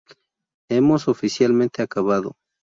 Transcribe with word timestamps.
Hemos 0.71 1.07
oficialmente 1.07 1.83
acabado. 1.83 2.35